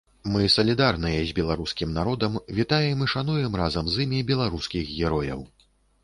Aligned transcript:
Мы 0.33 0.45
салідарныя 0.51 1.17
з 1.31 1.33
беларускім 1.39 1.91
народам, 1.97 2.39
вітаем 2.59 3.03
і 3.07 3.09
шануем 3.13 3.57
разам 3.61 3.85
з 3.97 4.01
імі 4.05 4.23
беларускіх 4.31 4.89
герояў. 4.95 5.45